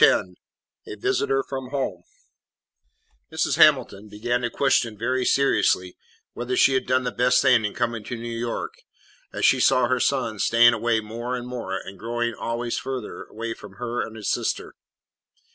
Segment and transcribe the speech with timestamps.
[0.03, 0.29] X
[0.87, 2.01] A VISITOR FROM HOME
[3.31, 3.57] Mrs.
[3.57, 5.95] Hamilton began to question very seriously
[6.33, 8.73] whether she had done the best thing in coming to New York
[9.31, 13.53] as she saw her son staying away more and more and growing always farther away
[13.53, 14.73] from her and his sister.